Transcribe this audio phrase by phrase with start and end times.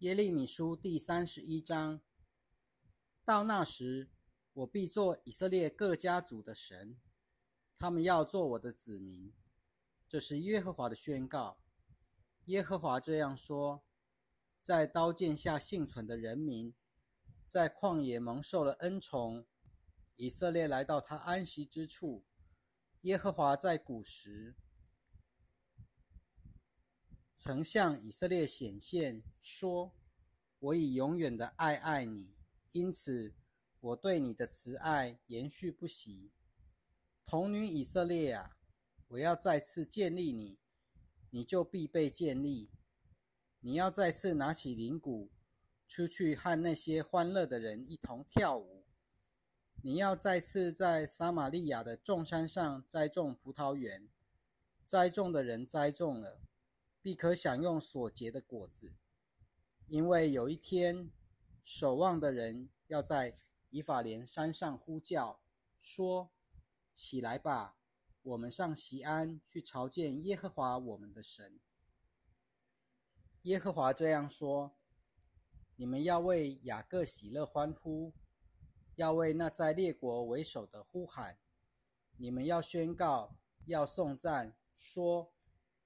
[0.00, 2.02] 耶利米书第三十一章。
[3.24, 4.10] 到那时，
[4.52, 7.00] 我必做以色列各家族的神，
[7.78, 9.32] 他们要做我的子民。
[10.06, 11.62] 这是耶和华的宣告。
[12.44, 13.86] 耶和华这样说：
[14.60, 16.74] 在刀剑下幸存的人民，
[17.46, 19.46] 在旷野蒙受了恩宠，
[20.16, 22.26] 以色列来到他安息之处。
[23.00, 24.56] 耶和华在古时。
[27.38, 29.92] 曾向以色列显现，说
[30.58, 32.34] ：“我以永远的爱爱你，
[32.72, 33.34] 因此
[33.78, 36.32] 我对你的慈爱延续不息。
[37.26, 38.56] 童女以色列啊，
[39.08, 40.58] 我要再次建立你，
[41.30, 42.70] 你就必被建立。
[43.60, 45.30] 你要再次拿起铃鼓，
[45.86, 48.86] 出去和那些欢乐的人一同跳舞。
[49.82, 54.08] 你要再次在撒玛利亚的众山上栽种葡萄园，
[54.86, 56.40] 栽种的人栽种了。”
[57.06, 58.92] 必可享用所结的果子，
[59.86, 61.12] 因为有一天，
[61.62, 63.38] 守望的人要在
[63.70, 65.40] 以法莲山上呼叫，
[65.78, 66.32] 说
[66.92, 67.76] ：“起来吧，
[68.22, 71.60] 我们上西安去朝见耶和华我们的神。”
[73.42, 74.76] 耶和华这样说
[75.78, 78.12] ：“你们要为雅各喜乐欢呼，
[78.96, 81.38] 要为那在列国为首的呼喊。
[82.16, 85.32] 你们要宣告，要颂赞，说：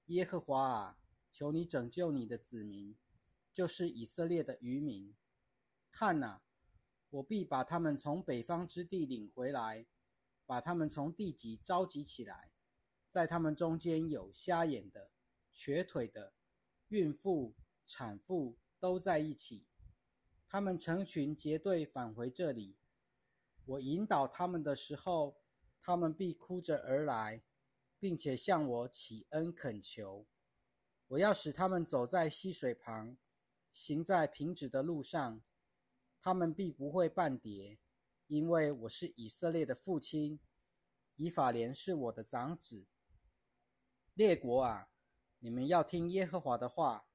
[0.07, 0.97] 耶和华啊！”
[1.31, 2.95] 求你拯救你的子民，
[3.53, 5.15] 就是以色列的渔民。
[5.91, 6.41] 看哪，
[7.09, 9.85] 我必把他们从北方之地领回来，
[10.45, 12.51] 把他们从地极召集起来。
[13.09, 15.11] 在他们中间有瞎眼的、
[15.51, 16.33] 瘸腿的、
[16.87, 19.65] 孕妇、产妇都在一起。
[20.47, 22.77] 他们成群结队返回这里。
[23.65, 25.37] 我引导他们的时候，
[25.81, 27.43] 他们必哭着而来，
[27.99, 30.25] 并且向我起恩恳求。
[31.11, 33.17] 我要使他们走在溪水旁，
[33.73, 35.41] 行在平直的路上，
[36.21, 37.79] 他们必不会半跌，
[38.27, 40.39] 因为我是以色列的父亲，
[41.17, 42.85] 以法莲是我的长子。
[44.13, 44.89] 列国啊，
[45.39, 47.05] 你们要听耶和华的话，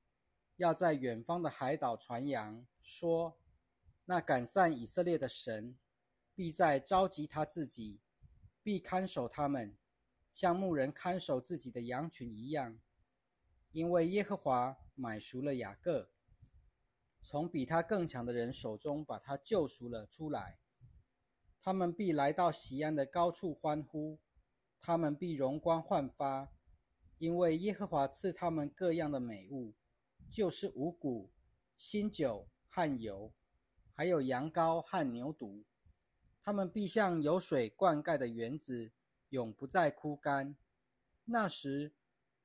[0.56, 3.38] 要在远方的海岛传扬，说：
[4.04, 5.78] 那赶散以色列的神，
[6.34, 8.02] 必在召集他自己，
[8.62, 9.74] 必看守他们，
[10.34, 12.78] 像牧人看守自己的羊群一样。
[13.72, 16.08] 因为耶和华买赎了雅各，
[17.20, 20.58] 从比他更强的人手中把他救赎了出来。
[21.60, 24.18] 他们必来到西安的高处欢呼，
[24.80, 26.50] 他们必容光焕发，
[27.18, 29.74] 因为耶和华赐他们各样的美物，
[30.30, 31.30] 就是五谷、
[31.76, 33.34] 新酒和油，
[33.92, 35.64] 还有羊羔和牛犊。
[36.40, 38.92] 他们必像有水灌溉的园子，
[39.28, 40.56] 永不再枯干。
[41.26, 41.92] 那时。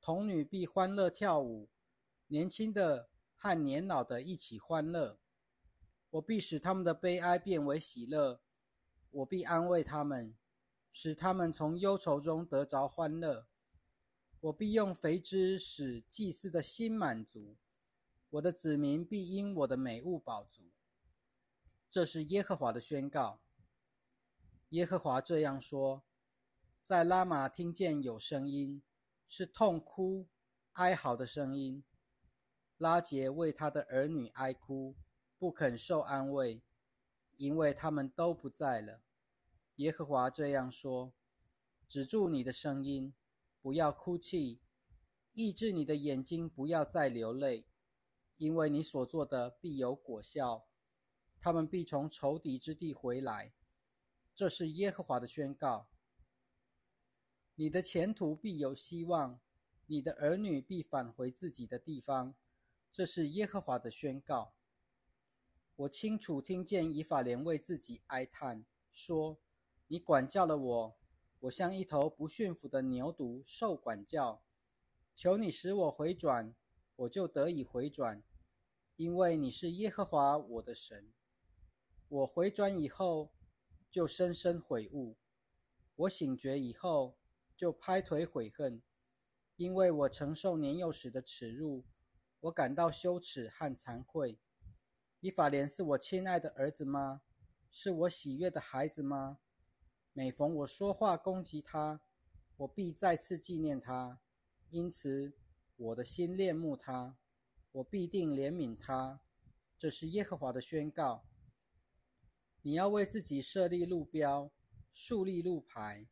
[0.02, 1.70] 童女必欢乐跳舞，
[2.26, 5.20] 年轻的和年老的一起欢乐。
[6.10, 8.42] 我必使他们的悲哀变为喜乐，
[9.12, 10.36] 我必安慰他们，
[10.90, 13.46] 使他们从忧愁中得着欢乐。
[14.40, 17.56] 我必用肥汁使祭司的心满足，
[18.30, 20.72] 我的子民必因我的美物饱足。
[21.88, 23.40] 这是耶和华的宣告。
[24.70, 26.02] 耶和华这样说：
[26.82, 28.82] 在拉玛听见有声音。
[29.34, 30.28] 是痛哭、
[30.74, 31.82] 哀嚎的声音。
[32.76, 34.94] 拉杰为他的儿女哀哭，
[35.38, 36.60] 不肯受安慰，
[37.36, 39.00] 因为他们都不在了。
[39.76, 41.14] 耶和华这样说：
[41.88, 43.14] 止住你的声音，
[43.62, 44.60] 不要哭泣；
[45.32, 47.66] 抑制你的眼睛，不要再流泪，
[48.36, 50.66] 因为你所做的必有果效。
[51.40, 53.54] 他们必从仇敌之地回来。
[54.34, 55.88] 这是耶和华的宣告。
[57.62, 59.38] 你的前途必有希望，
[59.86, 62.34] 你的儿女必返回自己的地方。
[62.90, 64.54] 这是耶和华的宣告。
[65.76, 69.38] 我清楚听见以法莲为自己哀叹，说
[69.86, 70.96] ：“你管教了我，
[71.38, 74.42] 我像一头不驯服的牛犊受管教。
[75.14, 76.56] 求你使我回转，
[76.96, 78.24] 我就得以回转，
[78.96, 81.12] 因为你是耶和华我的神。
[82.08, 83.30] 我回转以后，
[83.88, 85.14] 就深深悔悟；
[85.94, 87.14] 我醒觉以后。”
[87.62, 88.82] 就拍腿悔恨，
[89.54, 91.84] 因为我承受年幼时的耻辱，
[92.40, 94.40] 我感到羞耻和惭愧。
[95.20, 97.22] 以法莲是我亲爱的儿子吗？
[97.70, 99.38] 是我喜悦的孩子吗？
[100.12, 102.00] 每逢我说话攻击他，
[102.56, 104.20] 我必再次纪念他，
[104.70, 105.32] 因此
[105.76, 107.16] 我的心恋慕他，
[107.70, 109.20] 我必定怜悯他。
[109.78, 111.24] 这是耶和华的宣告。
[112.62, 114.50] 你要为自己设立路标，
[114.92, 116.08] 树立路牌。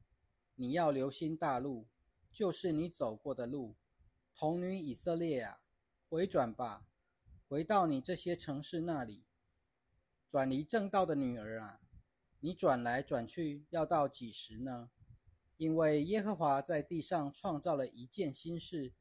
[0.61, 1.89] 你要留心大路，
[2.31, 3.79] 就是你走过的路。
[4.35, 5.63] 童女以色列啊，
[6.07, 6.85] 回转吧，
[7.49, 9.25] 回到你这些城市那里。
[10.29, 11.81] 转离正道的女儿啊，
[12.41, 14.91] 你转来转去要到几时呢？
[15.57, 18.93] 因为耶和华在地上创造了一件新事，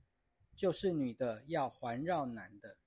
[0.56, 2.78] 就是女的要环绕男的。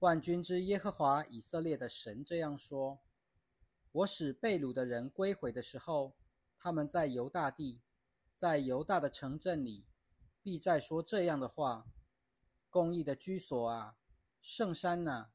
[0.00, 2.98] 万军之耶和华以色列的神这样说：
[3.92, 6.16] 我使被掳的人归回的时候，
[6.64, 7.80] 他们在犹大地，
[8.36, 9.84] 在犹大的城镇里，
[10.44, 11.88] 必再说这样的话：
[12.70, 13.96] 公义的居所啊，
[14.40, 15.32] 圣山呐！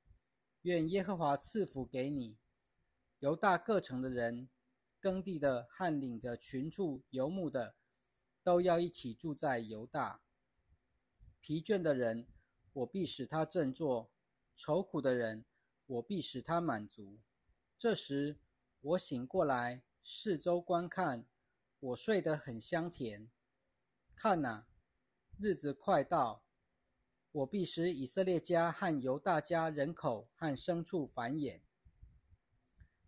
[0.61, 2.37] 愿耶和华赐福给你，
[3.19, 4.47] 犹大各城的人，
[5.01, 7.75] 耕地的和领着群畜游牧的，
[8.41, 10.21] 都要一起住在犹大。
[11.41, 12.25] 疲倦的人，
[12.71, 14.09] 我必使他振作；
[14.55, 15.43] 愁苦的人，
[15.87, 17.19] 我必使他满足。
[17.77, 18.39] 这时，
[18.79, 21.27] 我醒过来，四周观看，
[21.81, 23.29] 我睡得很香甜。
[24.15, 24.65] 看哪，
[25.37, 26.45] 日子快到。
[27.33, 31.59] 我必使以色列家和犹大家人口和牲畜繁衍。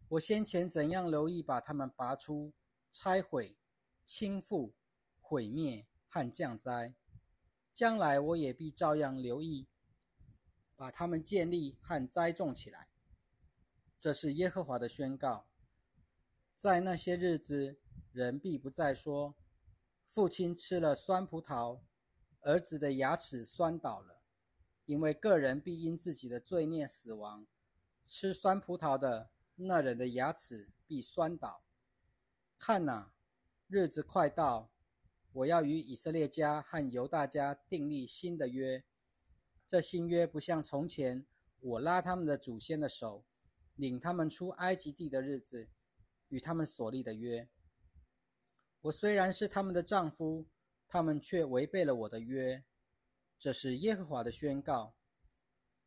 [0.10, 2.54] 我先前怎样留意把他们拔出、
[2.92, 3.58] 拆毁、
[4.04, 4.74] 倾覆、
[5.22, 6.94] 毁灭和降灾，
[7.74, 9.70] 将来我也必照样留意，
[10.76, 12.90] 把他们建立和栽种起来。
[14.02, 15.49] 这是耶和华的宣告。
[16.60, 17.80] 在那些日子，
[18.12, 19.34] 人必不再说
[20.06, 21.80] ：“父亲吃了酸葡萄。”
[22.44, 24.22] 儿子的牙齿酸倒了，
[24.84, 27.48] 因为个人必因自己的罪孽死亡。
[28.04, 31.64] 吃酸葡萄的那人的牙齿必酸倒。
[32.58, 33.14] 看哪，
[33.68, 34.70] 日子快到，
[35.32, 38.84] 我要与以色列家和犹大家订立新的约。
[39.66, 41.26] 这新约不像从前
[41.62, 43.24] 我拉他们的祖先的手，
[43.76, 45.70] 领他们出埃及地的日子，
[46.30, 47.48] 与他们所立的约。
[48.82, 50.48] 我虽然是他们的丈夫。
[50.92, 52.66] 他们却违背了我的约，
[53.38, 54.96] 这是耶和华的宣告。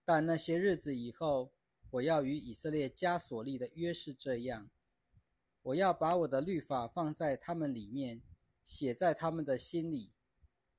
[0.05, 1.53] 但那些日子以后，
[1.91, 4.71] 我要与以色列家所立的约是这样：
[5.63, 8.23] 我要把我的律法放在他们里面，
[8.63, 10.13] 写在他们的心里。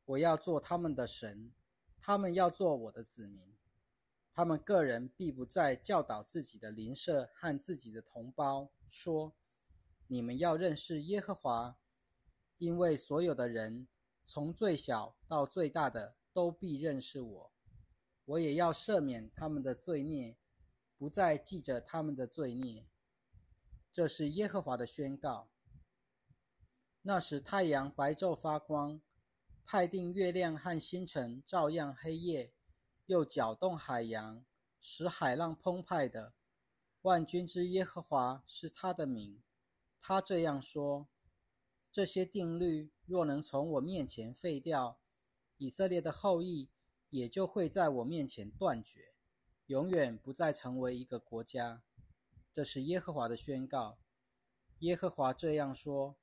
[0.06, 1.52] 我要做他们的神，
[2.00, 3.58] 他们要做我的子民。
[4.34, 9.36] 他们个人必不再教导自己的邻舍和自己的同胞说
[10.08, 11.78] ：“你们要认识耶和华，
[12.58, 13.88] 因为所有的人。”
[14.26, 17.52] 从最小到最大的都必认识我，
[18.24, 20.38] 我也要赦免他们的罪孽，
[20.98, 22.88] 不再记着他们的罪孽。
[23.92, 25.50] 这是耶和华的宣告。
[27.02, 29.02] 那时太阳白昼发光，
[29.66, 32.54] 派定月亮和星辰照样黑夜，
[33.08, 34.46] 又搅动海洋，
[34.80, 36.34] 使海浪澎湃的。
[37.02, 39.44] 万军之耶和华是他的名。
[40.06, 41.08] 他这样说。
[41.90, 45.00] 这些定律若能从我面前废掉，
[45.56, 46.70] 以色列的后裔
[47.10, 49.14] 也就会在我面前断绝，
[49.68, 51.84] 永远不再成为一个国家。
[52.54, 53.98] 这是耶和华的宣告。
[54.80, 56.18] 耶和华这样说：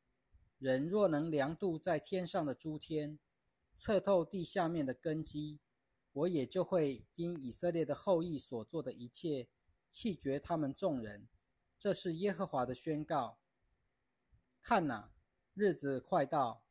[0.58, 3.18] 人若能量度在天上的诸天，
[3.74, 5.58] 测透地下面的根基，
[6.12, 9.48] 我也就会因以色列的后裔所做的一切，
[9.90, 11.26] 弃绝他们众人。
[11.78, 13.38] 这是耶和华的宣告。
[14.62, 15.10] 看哪！
[15.54, 16.62] 日子快到，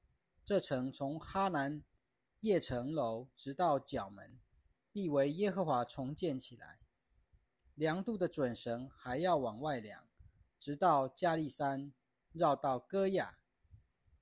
[0.46, 1.84] 这城从哈南
[2.42, 4.40] 叶城楼直到角门，
[4.94, 6.80] 必为耶和华重建起来。
[7.74, 10.08] 量度的准绳还要往外量，
[10.60, 11.92] 直到加利山，
[12.32, 13.40] 绕到戈亚，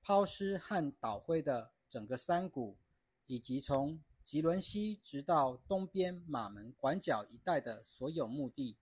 [0.02, 2.78] 抛尸和倒灰的整个山谷，
[3.26, 8.78] 以及从吉伦西直到东边马门广角一带的所有墓地，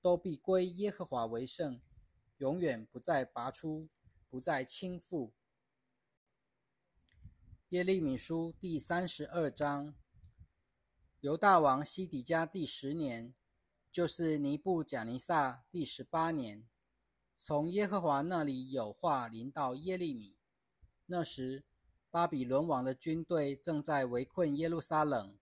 [0.00, 1.80] 都必归耶和华为圣，
[2.38, 3.88] 永远不再拔出。
[4.30, 5.32] 不再倾覆。
[7.70, 9.92] 耶利米书第三十二章。
[11.20, 13.34] 犹大王西底家第十年，
[13.90, 16.64] 就是尼布贾尼撒第十八年，
[17.36, 20.36] 从耶和华那里有话临到耶利米。
[21.06, 21.64] 那时，
[22.08, 25.36] 巴比伦王的军队正在围困耶路撒冷。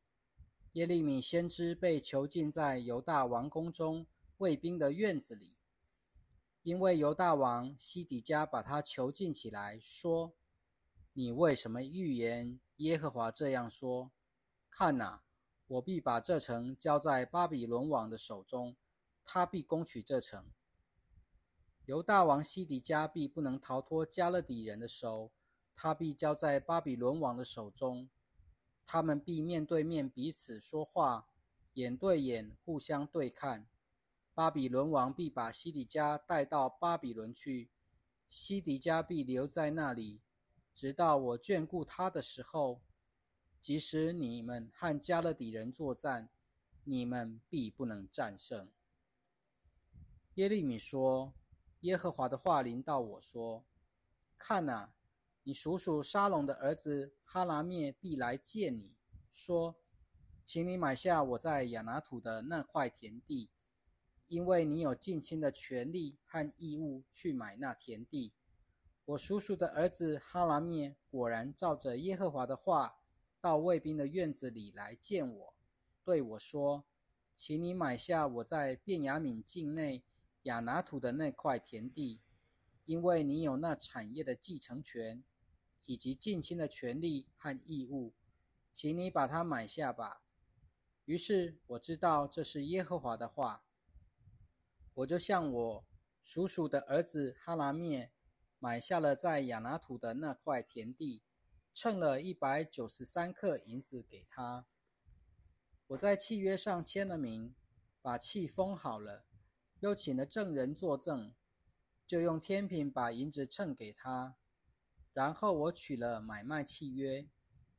[0.72, 4.06] 耶利米先知被囚禁在犹大王宫中
[4.38, 5.57] 卫兵的院子里。
[6.68, 10.34] 因为犹大王西底家把他囚禁起来，说
[11.16, 14.10] ：“你为什么预言耶和华这样说？
[14.68, 15.22] 看哪，
[15.66, 18.76] 我必把这城交在巴比伦王的手中，
[19.24, 20.44] 他必攻取这城。
[21.86, 25.32] 犹大王西底家必不能逃脱加勒底人的手，
[25.74, 28.10] 他必交在巴比伦王的手中。
[28.84, 31.30] 他们必面对面彼此说话，
[31.72, 33.66] 眼对眼互相对看。”
[34.38, 37.72] 巴比伦王必把西底家带到巴比伦去，
[38.30, 40.20] 西底家必留在那里，
[40.76, 42.80] 直到我眷顾他的时候。
[43.60, 46.28] 即使你们和加勒底人作战，
[46.84, 48.70] 你们必不能战胜。
[50.34, 51.34] 耶利米说
[51.82, 53.64] ：“耶和华的话临到我说，
[54.38, 54.92] 看哪，
[55.42, 58.94] 你叔叔沙龙的儿子哈拉灭必来见你，
[59.32, 59.74] 说，
[60.44, 63.50] 请你买下我在亚拿土的那块田地，
[64.28, 68.32] 因为你有近亲的权利和义务去买那田地。”
[69.04, 72.98] 我叔叔的儿子哈拉灭果然照着耶和华的话，
[73.40, 75.54] 到卫兵的院子里来见我，
[76.04, 76.84] 对我说
[77.36, 80.04] ：“请你买下我在便雅悯境内
[80.42, 82.20] 亚拿土的那块田地，
[82.84, 85.24] 因为你有那产业的继承权，
[85.86, 88.12] 以及近亲的权利和义务，
[88.74, 90.20] 请你把它买下吧。”
[91.06, 93.64] 于是我知道这是耶和华的话，
[94.98, 95.84] 我就向我
[96.24, 98.10] 叔叔的儿子哈拉灭。
[98.58, 101.22] 买下了在亚拿土的那块田地，
[101.72, 104.66] 称了一百九十三克银子给他。
[105.86, 107.54] 我在契约上签了名，
[108.02, 109.24] 把契封好了，
[109.78, 111.32] 又请了证人作证，
[112.04, 114.34] 就用天平把银子称给他。
[115.12, 117.28] 然后我取了买卖契约，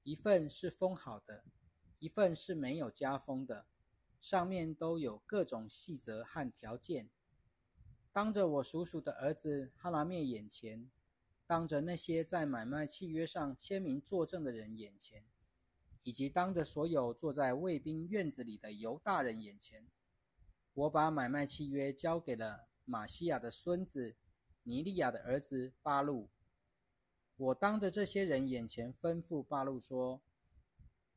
[0.04, 1.44] 一份是封好的，
[1.98, 3.66] 一份是没有加封的，
[4.20, 7.10] 上面都有各种细则和条件。
[8.12, 10.90] 当着我叔叔的儿子哈拉灭眼前，
[11.46, 15.24] 当着那些在买卖契约上签名作证的人眼前，
[16.04, 19.88] 以及当着所有坐在卫兵院子里的犹大人眼前，
[20.74, 24.16] 我把买卖契约交给了马西亚的孙子
[24.64, 26.30] 尼利亚的儿子巴路。
[27.38, 30.22] 我当着这些人眼前吩咐巴路说：“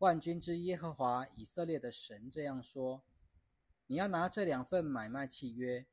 [0.02, 3.04] 万军之耶和华以色列的神这样说：
[3.86, 5.86] 你要拿这两份买卖契约。”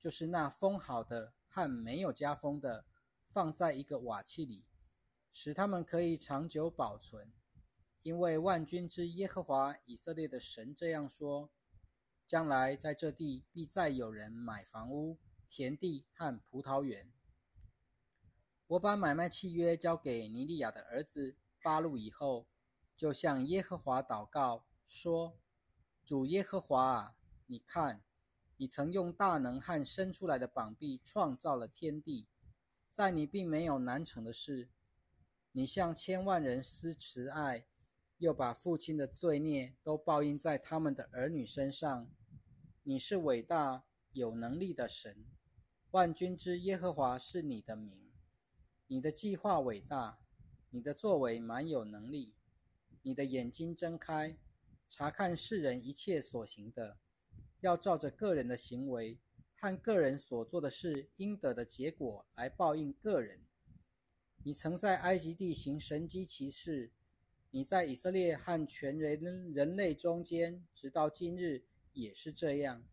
[0.00, 2.84] 就是那封好的和没有加封的，
[3.28, 4.64] 放在一个瓦器里，
[5.32, 7.30] 使他们可以长久保存。
[8.02, 11.48] 因为万军之耶和华以色列的神这样说：
[12.26, 17.12] 将来在这地必再有人买房屋、田地和葡萄园。
[18.66, 22.48] 我把买卖契约交给尼利亚的儿子巴路以后，
[22.96, 25.38] 就向耶和华祷告说：
[26.04, 27.14] 主耶和华啊，
[27.46, 28.02] 你看。
[28.58, 32.28] 你曾用大能和伸出来的膀臂创造了天地，
[32.88, 34.68] 在你并没有难成的事。
[35.50, 37.66] 你向千万人施慈爱，
[38.18, 42.08] 又把父亲的罪孽都报应在他们的儿女身上。
[42.84, 43.82] 你是伟大
[44.12, 45.26] 有能力的神，
[45.90, 48.12] 万军之耶和华是你的名。
[48.86, 50.20] 你的计划伟大，
[50.70, 52.32] 你的作为满有能力。
[53.02, 54.36] 你的眼睛睁开，
[54.88, 56.98] 查看世人一切所行的。
[57.60, 59.20] 要照着个人的行为
[59.54, 63.46] 和个人所做的事应得的结果来报应个人。
[64.42, 66.90] 你曾在埃及地行神机骑士，
[67.50, 72.84] 你在以色列和全人人类中间，直到今日也是这样，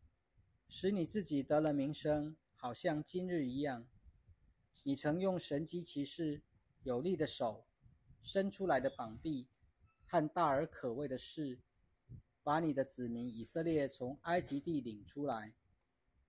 [0.68, 3.88] 使你自己得了名声，好像今日一样。
[4.84, 6.44] 你曾用神机骑士
[6.84, 7.66] 有力的手，
[8.22, 9.48] 伸出来的膀臂
[10.10, 11.60] 和大而可畏的事。
[12.42, 15.54] 把你的子民以色列从埃及地领出来，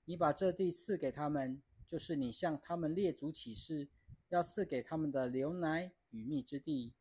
[0.04, 3.88] 你把这地赐给他们，就是你向他们列祖起誓
[4.28, 6.94] 要赐给他们的牛奶与蜜之地。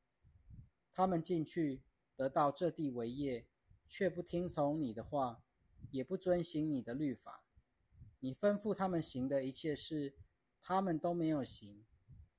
[0.93, 1.81] 他们进去
[2.15, 3.45] 得到这地为业，
[3.87, 5.43] 却不听从你的话，
[5.91, 7.43] 也不遵行你的律法。
[8.21, 10.15] 你吩咐他们行的一切事，
[10.61, 11.83] 他们都没有行，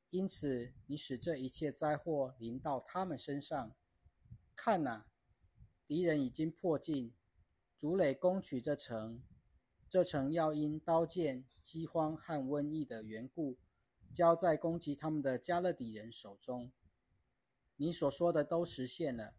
[0.08, 3.74] 因此你使这一切灾祸临到他们身上。
[4.62, 5.06] 看呐！
[5.86, 7.14] 敌人已经迫近，
[7.78, 9.22] 竹垒攻取这城。
[9.88, 13.56] 这城要因刀剑、饥荒和瘟疫的缘故，
[14.12, 16.70] 交在攻击他们的加勒底人手中。
[17.76, 19.32] 你所说的都实现了，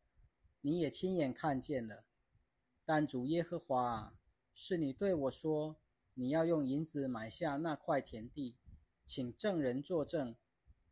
[0.61, 2.03] 你也亲眼看见了。
[2.83, 4.15] 但主耶和华啊，
[4.55, 5.79] 是你对我说，
[6.15, 8.57] 你要用银子买下那块田地，
[9.05, 10.35] 请证人作证。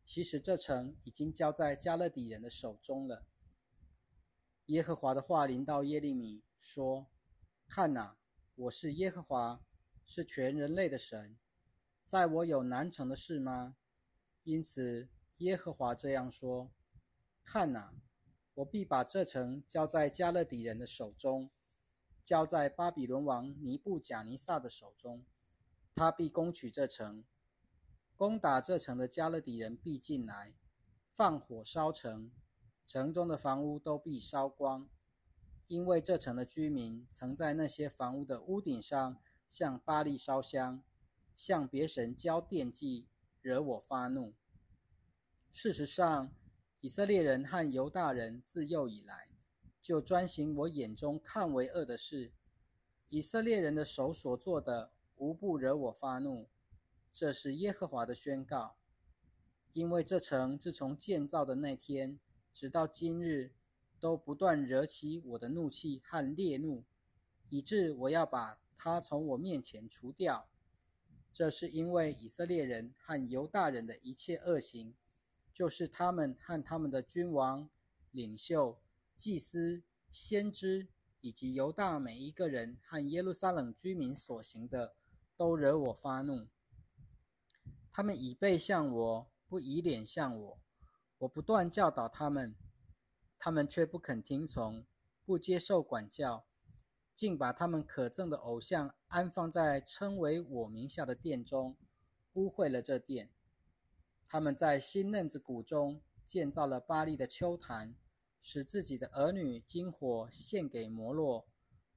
[0.05, 3.25] 其实这城已经交在加勒底人的手中了。
[4.69, 7.07] 耶和华的话临到耶利米说
[7.67, 8.15] ：“看哪，
[8.53, 9.63] 我是耶和华，
[10.05, 11.35] 是全人类的神，
[12.05, 13.75] 在我有难成的事吗？
[14.43, 15.09] 因此，
[15.39, 16.71] 耶和华这样说：
[17.43, 17.95] 看哪，
[18.53, 21.49] 我必把这城交在加勒底人的手中，
[22.23, 25.25] 交在巴比伦王尼布贾尼撒的手中，
[25.95, 27.25] 他必攻取这城，
[28.15, 30.53] 攻打这城的加勒底人必进来，
[31.11, 32.31] 放火烧城。”
[32.89, 34.89] 城中的房屋都必烧光，
[35.67, 40.81] 因为这城的居民曾在那些房屋的屋顶上向巴利烧香，
[41.38, 43.05] 向别神交奠祭，
[43.41, 44.34] 惹我发怒。
[45.51, 46.34] 事实上，
[46.79, 49.29] 以色列人和犹大人自幼以来
[49.84, 52.34] 就专行我眼中看为恶的事，
[53.10, 56.50] 以色列人的手所做的，无不惹我发怒。
[57.13, 58.77] 这是耶和华的宣告。
[59.74, 62.19] 因为这城自从建造的那天，
[62.53, 63.53] 直到今日，
[64.00, 66.84] 都不断惹起我的怒气和烈怒，
[67.50, 70.50] 以致我要把他从我面前除掉。
[71.32, 74.96] 这是因为以色列人和犹大人的一切恶行，
[75.53, 77.70] 就是他们和他们的君王、
[78.12, 78.82] 领袖、
[79.15, 80.88] 祭司、先知，
[81.22, 84.96] 以及犹大每一个人和耶路撒冷居民所行的，
[85.38, 86.48] 都惹我发怒。
[87.91, 90.60] 他们以背向我，不以脸向我。
[91.19, 92.55] 我不断教导他们，
[93.38, 94.85] 他们却不肯听从，
[95.25, 96.45] 不接受管教。
[97.13, 101.75] 竟把他们可憎的偶像安放在称为我名下的殿中，
[102.35, 103.29] 污秽了这殿。
[104.25, 107.93] 他们在新嫩子谷中建造了巴利的秋坛，
[108.41, 111.45] 使自己的儿女金火献给摩洛。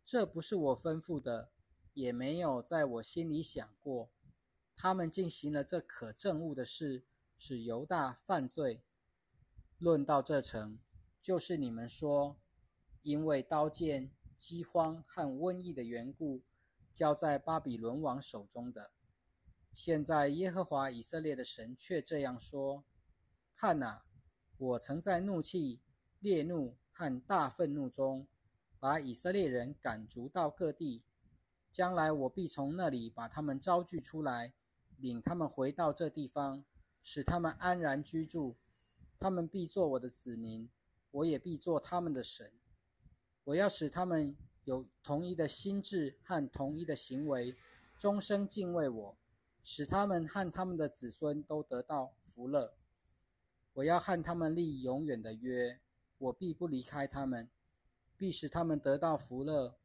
[0.05, 1.53] 这不是我吩咐的，
[1.95, 4.11] 也没有在我心里想过。
[4.75, 7.05] 他们进行了这可憎恶的事，
[7.39, 8.83] 使犹大犯罪。
[9.83, 10.79] 论到这城，
[11.21, 12.37] 就是你们说，
[13.03, 14.13] 因为刀剑。
[14.37, 16.43] 饥荒和瘟疫的缘故，
[16.93, 18.91] 交在巴比伦王手中的。
[19.73, 22.85] 现在耶和华以色列的神却这样说：
[23.55, 24.05] 看哪，
[24.57, 25.81] 我曾在怒气、
[26.19, 28.27] 烈怒和大愤怒中，
[28.81, 31.05] 把以色列人赶逐到各地。
[31.73, 34.55] 将来我必从那里把他们招聚出来，
[34.97, 36.65] 领他们回到这地方，
[37.01, 38.57] 使他们安然居住。
[39.23, 40.69] 他们必做我的子民，
[41.13, 42.53] 我也必做他们的神。
[43.45, 47.57] 我要使他们有同一的心智和同一的行为，
[48.01, 49.17] 终生敬畏我，
[49.63, 52.75] 使他们和他们的子孙都得到福乐。
[53.75, 55.79] 我要和他们立永远的约，
[56.19, 57.49] 我必不离开他们，
[58.17, 59.77] 必使他们得到福乐。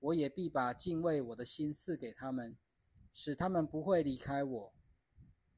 [0.00, 2.54] 我也必把敬畏我的心赐给他们，
[3.14, 4.72] 使他们不会离开我。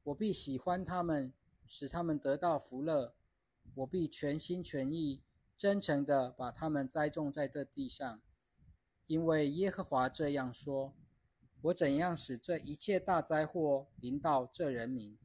[0.03, 1.33] 我必喜欢他们，
[1.69, 3.15] 使他们得到福乐。
[3.75, 5.21] 我必全心全意。
[5.55, 8.21] 真诚地把他们栽种在这地上，
[9.07, 10.95] 因为耶和华这样说：
[11.63, 15.19] 我怎样使这一切大灾祸临到这人民，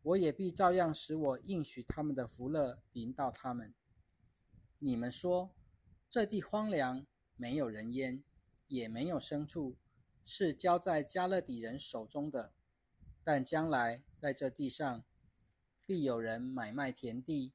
[0.00, 3.74] 我也必照样使我应许他们的福乐临到他们。
[4.78, 5.54] 你们说
[6.08, 8.24] 这地荒凉，没有人烟，
[8.68, 9.76] 也没有牲畜，
[10.24, 12.54] 是交在加勒底人手中的。
[13.22, 15.04] 但将来在这地上，
[15.86, 17.52] 必有人买卖田地，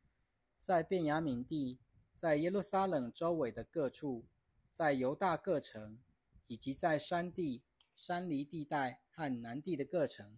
[0.57, 1.77] 在便雅悯地。
[2.13, 4.25] 在耶路撒冷周围的各处，
[4.71, 5.97] 在犹大各城，
[6.45, 7.63] 以及在山地、
[7.95, 10.37] 山梨地带和南地的各城，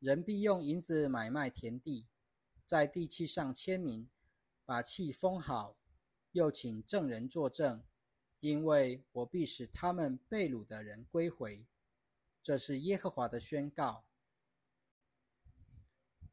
[0.00, 2.08] 人必用银子买卖田地，
[2.64, 4.10] 在地契上签名，
[4.64, 5.76] 把契封好，
[6.32, 7.84] 又请证人作证，
[8.40, 11.64] 因为我必使他们被掳的人归回。
[12.42, 14.04] 这是耶和华的宣告。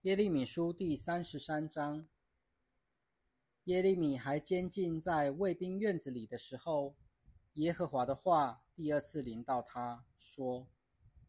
[0.03, 2.05] 耶利米书第三十三章。
[3.63, 6.97] 耶利米还监禁在卫兵院子里的时候，
[7.53, 10.67] 耶和华的话第二次临到他说：“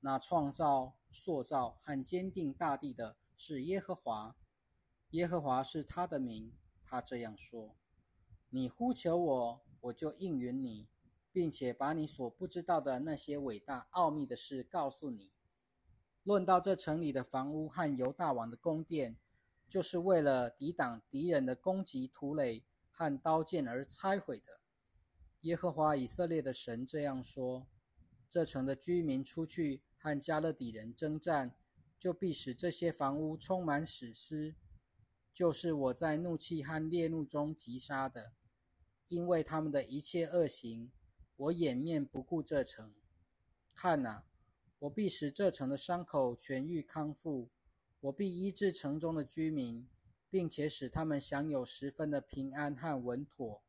[0.03, 4.35] 那创造、塑造和坚定大地的是耶和华，
[5.11, 6.53] 耶和华是他的名。
[6.83, 7.77] 他这样说：
[8.51, 10.89] 你呼求我，我就应允你，
[11.31, 15.31] 并且把你所不知道的那些伟大奥秘的事告诉你。
[16.25, 19.17] 论到这城里的房屋和犹大王的宫殿。”
[19.67, 24.61] 就是为了抵挡敌人的攻击、土垒和刀剑而拆毁的。
[25.41, 27.67] 耶和华以色列的神这样说：
[28.29, 31.57] 这城的居民出去和加勒底人征战，
[31.99, 34.55] 就必使这些房屋充满死尸，
[35.33, 38.33] 就是我在怒气和烈怒中击杀的。
[39.09, 40.93] 因为他们的一切恶行，
[41.37, 42.95] 我掩面不顾这城。
[43.75, 44.25] 看哪，
[44.85, 47.49] 我必使这城的伤口痊愈康复。
[48.01, 49.89] 我必医治城中的居民，
[50.29, 53.63] 并且使他们享有十分的平安和稳妥。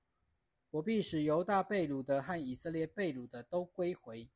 [0.71, 4.29] 我必使犹大贝鲁的和以色列贝鲁的都归回，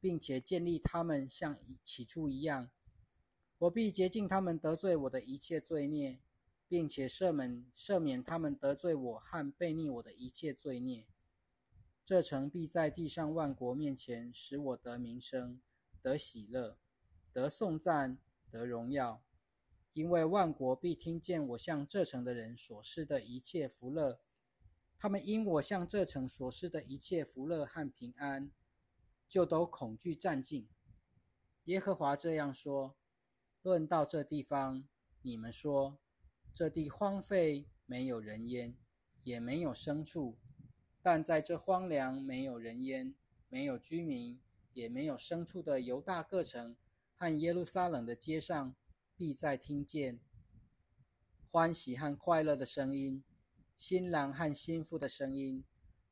[0.00, 2.70] 并且建立他们像起初一样。
[3.58, 6.18] 我必洁净他们得罪我的一切罪孽，
[6.66, 11.04] 并且赦免赦免他们得罪我和背逆我的一切罪孽。
[12.02, 15.60] 这城必在地上万国面前使我得名声、
[16.04, 16.76] 得喜乐、
[17.32, 18.18] 得颂赞、
[18.50, 19.22] 得荣耀。
[19.94, 24.20] 因为万国必听见我向这城的人所施的一切福乐，
[24.98, 28.50] 他们因我向这城所施的一切福乐和平安，
[29.26, 30.68] 就都恐惧战尽。
[31.64, 32.94] 耶和华这样说：
[33.62, 34.86] 论到这地方，
[35.22, 35.98] 你们说
[36.52, 38.76] 这地荒废，没有人烟，
[39.22, 40.36] 也没有牲畜；
[41.00, 43.14] 但在这荒凉、没有人烟、
[43.48, 44.38] 没有居民，
[44.74, 46.76] 也没有牲畜的犹大各城
[47.16, 48.74] 和耶路撒冷的街上，
[49.16, 50.20] 必再听见
[51.50, 53.22] 欢喜和快乐的声音，
[53.76, 55.64] 新郎和新妇的声音，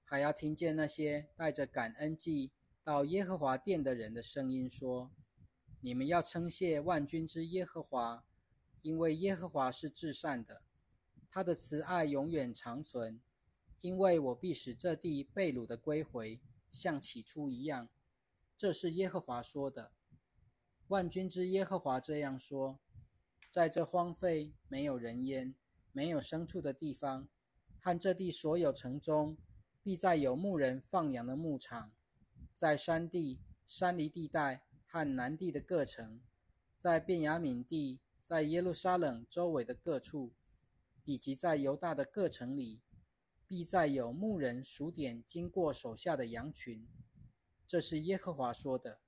[0.05, 2.53] 还要听见那些带着感恩祭
[2.85, 5.11] 到耶和华殿的人的声音，说
[5.83, 8.25] ：“你们要称谢万军之耶和华，
[8.83, 10.63] 因为耶和华是至善的，
[11.29, 13.21] 他的慈爱永远长存。
[13.81, 17.89] 因为我必使这地被掳的归回，像起初一样。”
[18.63, 19.91] 这是耶和华说的。
[20.87, 22.79] 万军之耶和华这样说。
[23.51, 25.57] 在这荒废、没有人烟、
[25.91, 27.29] 没有牲畜的地方，
[27.81, 29.37] 和这地所有城中，
[29.83, 31.91] 必再有牧人放羊的牧场；
[32.55, 36.21] 在山地、山梨地带和南地的各城，
[36.79, 40.31] 在便雅悯地、在耶路撒冷周围的各处，
[41.05, 42.81] 以及在犹大的各城里，
[43.49, 46.87] 必再有牧人数点经过手下的羊群。
[47.73, 49.01] 这是耶和华说的。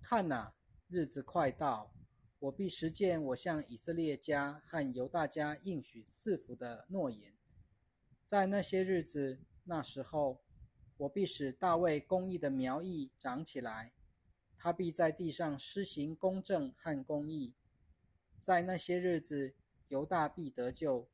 [0.00, 0.52] 看哪，
[0.88, 1.94] 日子快到。
[2.40, 7.36] 我必实践我向以色列家和犹大家应许赐福的诺言。
[8.24, 10.42] 在那些日子、那时候，
[10.96, 13.92] 我必使大卫公义的苗裔长起来，
[14.58, 17.54] 他必在地上施行公正和公义。
[18.40, 19.54] 在那些日子，
[19.86, 21.08] 犹大必得救，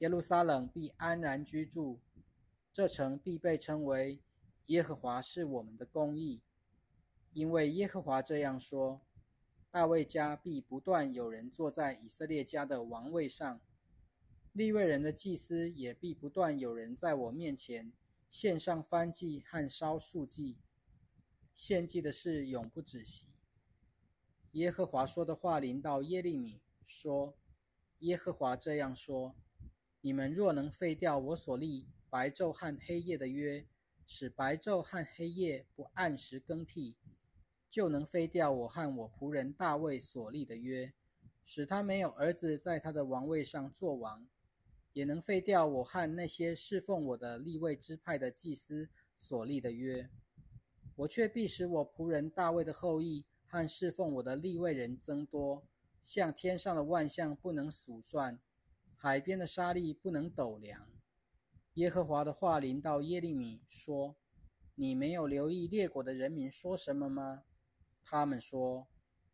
[0.00, 2.02] 耶路撒冷必安然居住，
[2.74, 4.22] 这城必被称为
[4.68, 6.42] 耶和华是我们的公义，
[7.32, 9.00] 因为耶和华这样说。
[9.70, 13.60] 大卫家必不断有人坐在以色列家的王位上，
[14.52, 17.92] 利未人的祭司也必不断有人在我面前
[18.28, 20.56] 献上燔祭和烧素祭。
[21.54, 23.26] 献祭的事永不止息。
[24.52, 27.36] 耶和华说的话临到耶利米说
[28.00, 29.34] ：“耶和华这样说：
[30.00, 33.66] 你们若能废掉我所立白昼和黑夜的约，
[34.10, 36.96] 使白昼和黑夜不按时更替。”
[37.70, 40.94] 就能废掉我和我仆人大卫所立的约，
[41.44, 44.26] 使他没有儿子在他的王位上作王；
[44.94, 50.08] 也能废掉我和那些侍奉我的立位支派的祭司所立的约。
[50.96, 55.62] 我却必使我仆人大卫的后裔和侍奉我的立位人增多，
[56.02, 58.40] 像天上的万象不能数算，
[58.96, 60.88] 海边的沙粒不能斗量。
[61.74, 64.16] 耶和华的话临到耶利米说
[64.74, 67.44] ：“你没有留意列国的人民说什么吗？”
[68.02, 68.88] 他们说：“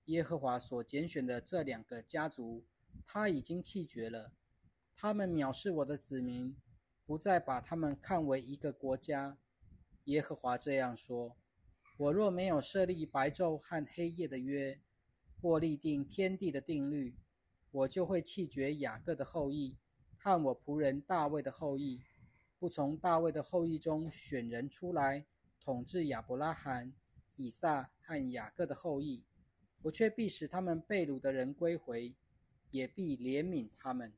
[0.06, 2.64] 耶和华所拣选的这两个家族，
[3.06, 4.32] 他已经弃绝了。
[4.94, 6.56] 他们藐视我的子民，
[7.06, 9.38] 不再把他们看为一个国家。”
[10.04, 11.36] 耶和华这样说
[11.96, 14.78] ：“我若没有设立白昼和黑夜的约，
[15.40, 17.16] 或立定天地的定律，
[17.70, 19.78] 我就会弃绝雅各的后裔
[20.18, 22.02] 和我仆人大卫的后裔，
[22.64, 25.26] 不从大卫的后裔中选人出来
[25.60, 26.94] 统治亚伯拉罕。”
[27.36, 29.22] 以撒和雅各的后裔，
[29.82, 32.14] 我却必使他们被掳的人归回，
[32.70, 34.14] 也必怜悯他们。